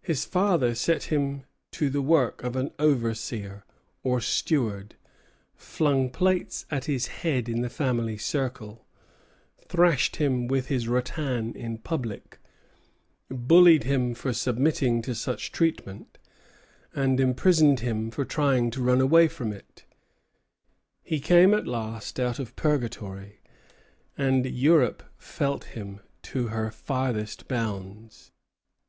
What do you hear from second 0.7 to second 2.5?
set him to the work